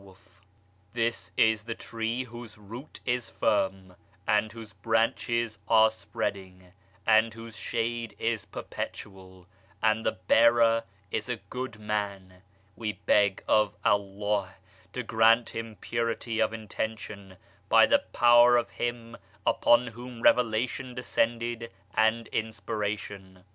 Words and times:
]THIS 0.93 1.31
is 1.37 1.65
the 1.65 1.75
tree 1.75 2.23
whose 2.23 2.57
root 2.57 2.99
is 3.05 3.29
firm, 3.29 3.95
and 4.25 4.51
whose 4.51 4.73
branches 4.73 5.59
are 5.67 5.91
spreading, 5.91 6.73
and 7.05 7.31
whose 7.35 7.55
shade 7.55 8.15
is 8.17 8.43
perpetual: 8.45 9.45
and 9.79 10.03
the 10.03 10.13
bearer 10.13 10.85
is 11.11 11.29
a 11.29 11.35
good 11.35 11.77
man 11.77 12.41
we 12.75 12.93
beg 12.93 13.43
of 13.47 13.75
Allah 13.85 14.55
to 14.93 15.03
grant 15.03 15.49
him 15.51 15.75
purity 15.79 16.39
of 16.39 16.51
intention 16.51 17.37
by 17.69 17.85
the 17.85 17.99
power 17.99 18.57
of 18.57 18.71
him 18.71 19.17
upon 19.45 19.85
whom 19.85 20.23
Revelation 20.23 20.95
descended 20.95 21.69
and 21.93 22.25
In 22.29 22.47
spiration! 22.47 23.43